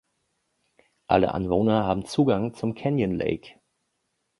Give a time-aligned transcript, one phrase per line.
[1.05, 3.59] Alle Anwohner haben Zugang zum Canyon Lake.